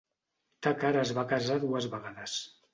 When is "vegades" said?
1.95-2.43